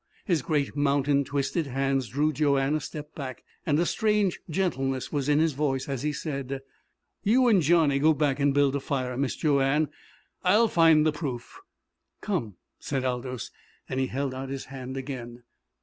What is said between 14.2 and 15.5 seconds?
out his hand again.